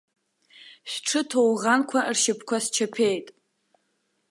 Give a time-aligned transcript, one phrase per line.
[0.91, 3.27] Шәҽы ҭоуӷанқәа ршьапқәа счаԥеит.